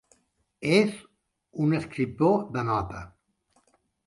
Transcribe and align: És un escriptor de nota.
És 0.77 0.95
un 1.67 1.75
escriptor 1.81 2.43
de 2.57 2.65
nota. 2.71 3.05